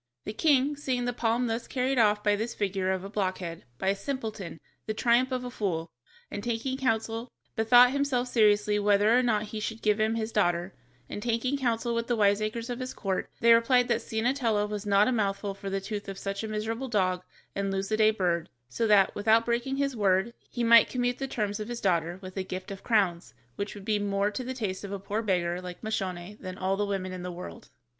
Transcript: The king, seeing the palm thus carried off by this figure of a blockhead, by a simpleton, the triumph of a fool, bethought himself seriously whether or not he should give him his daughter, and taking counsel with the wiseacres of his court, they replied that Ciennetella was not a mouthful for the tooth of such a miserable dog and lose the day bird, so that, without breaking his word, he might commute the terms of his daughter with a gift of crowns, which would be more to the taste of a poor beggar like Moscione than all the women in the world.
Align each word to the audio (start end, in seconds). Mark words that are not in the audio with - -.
The 0.25 0.33
king, 0.33 0.75
seeing 0.75 1.05
the 1.05 1.13
palm 1.13 1.45
thus 1.45 1.67
carried 1.67 1.99
off 1.99 2.23
by 2.23 2.35
this 2.35 2.55
figure 2.55 2.89
of 2.89 3.03
a 3.03 3.07
blockhead, 3.09 3.65
by 3.77 3.89
a 3.89 3.95
simpleton, 3.95 4.59
the 4.87 4.95
triumph 4.95 5.31
of 5.31 5.43
a 5.43 5.51
fool, 5.51 5.91
bethought 6.35 7.91
himself 7.91 8.27
seriously 8.27 8.79
whether 8.79 9.15
or 9.15 9.21
not 9.21 9.43
he 9.53 9.59
should 9.59 9.83
give 9.83 9.99
him 9.99 10.15
his 10.15 10.31
daughter, 10.31 10.73
and 11.07 11.21
taking 11.21 11.55
counsel 11.55 11.93
with 11.93 12.07
the 12.07 12.15
wiseacres 12.15 12.67
of 12.71 12.79
his 12.79 12.95
court, 12.95 13.29
they 13.41 13.53
replied 13.53 13.87
that 13.89 14.01
Ciennetella 14.01 14.65
was 14.65 14.87
not 14.87 15.07
a 15.07 15.11
mouthful 15.11 15.53
for 15.53 15.69
the 15.69 15.79
tooth 15.79 16.09
of 16.09 16.17
such 16.17 16.43
a 16.43 16.47
miserable 16.47 16.87
dog 16.89 17.23
and 17.53 17.69
lose 17.69 17.89
the 17.89 17.97
day 17.97 18.09
bird, 18.09 18.49
so 18.69 18.87
that, 18.87 19.13
without 19.13 19.45
breaking 19.45 19.75
his 19.77 19.95
word, 19.95 20.33
he 20.49 20.63
might 20.63 20.89
commute 20.89 21.19
the 21.19 21.27
terms 21.27 21.59
of 21.59 21.67
his 21.67 21.79
daughter 21.79 22.17
with 22.23 22.35
a 22.37 22.43
gift 22.43 22.71
of 22.71 22.81
crowns, 22.83 23.35
which 23.55 23.75
would 23.75 23.85
be 23.85 23.99
more 23.99 24.31
to 24.31 24.43
the 24.43 24.55
taste 24.55 24.83
of 24.83 24.91
a 24.91 24.97
poor 24.97 25.21
beggar 25.21 25.61
like 25.61 25.83
Moscione 25.83 26.39
than 26.41 26.57
all 26.57 26.75
the 26.75 26.87
women 26.87 27.11
in 27.11 27.21
the 27.21 27.31
world. 27.31 27.69